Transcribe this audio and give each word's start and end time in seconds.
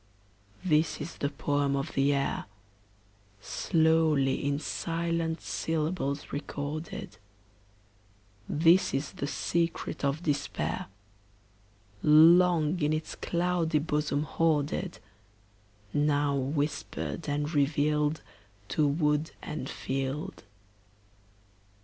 This 0.65 0.99
is 0.99 1.17
the 1.17 1.29
poem 1.29 1.75
of 1.75 1.93
the 1.93 2.11
air, 2.11 2.45
Slowly 3.39 4.43
in 4.43 4.57
silent 4.57 5.41
syllables 5.41 6.33
recorded; 6.33 7.17
This 8.49 8.95
is 8.95 9.11
the 9.11 9.27
secret 9.27 10.03
of 10.03 10.23
despair, 10.23 10.87
Long 12.01 12.81
in 12.81 12.93
its 12.93 13.13
cloudy 13.13 13.77
bosom 13.77 14.23
hoarded, 14.23 14.97
Now 15.93 16.35
whispered 16.35 17.29
and 17.29 17.53
revealed 17.53 18.23
To 18.69 18.87
wood 18.87 19.29
and 19.43 19.69
field. 19.69 20.41